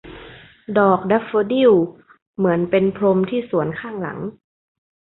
[0.77, 1.73] ดอกแดฟโฟดิล
[2.37, 4.19] เหมือนเป็นพรมที่สวนข้างหลัง